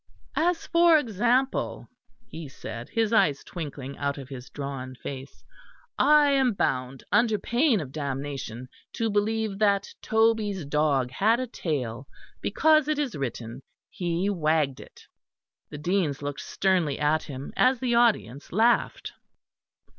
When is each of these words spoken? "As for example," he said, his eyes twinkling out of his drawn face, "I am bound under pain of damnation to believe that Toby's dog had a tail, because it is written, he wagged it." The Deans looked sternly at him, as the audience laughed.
"As 0.35 0.65
for 0.65 0.97
example," 0.97 1.87
he 2.25 2.49
said, 2.49 2.89
his 2.89 3.13
eyes 3.13 3.43
twinkling 3.43 3.99
out 3.99 4.17
of 4.17 4.29
his 4.29 4.49
drawn 4.49 4.95
face, 4.95 5.43
"I 5.95 6.31
am 6.31 6.53
bound 6.53 7.03
under 7.11 7.37
pain 7.37 7.79
of 7.79 7.91
damnation 7.91 8.67
to 8.93 9.11
believe 9.11 9.59
that 9.59 9.93
Toby's 10.01 10.65
dog 10.65 11.11
had 11.11 11.39
a 11.39 11.45
tail, 11.45 12.07
because 12.41 12.87
it 12.87 12.97
is 12.97 13.13
written, 13.15 13.61
he 13.91 14.27
wagged 14.27 14.79
it." 14.79 15.03
The 15.69 15.77
Deans 15.77 16.23
looked 16.23 16.41
sternly 16.41 16.97
at 16.97 17.21
him, 17.21 17.53
as 17.55 17.79
the 17.79 17.93
audience 17.93 18.51
laughed. 18.51 19.13